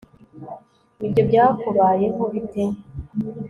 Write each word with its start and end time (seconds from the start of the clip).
Ibyo 1.05 1.21
byakubayeho 1.29 2.23
bite 2.33 2.63